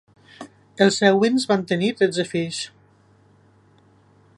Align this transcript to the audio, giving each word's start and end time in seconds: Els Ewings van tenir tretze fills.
Els 0.85 0.97
Ewings 1.09 1.45
van 1.53 1.67
tenir 1.73 1.93
tretze 2.01 2.27
fills. 2.33 2.63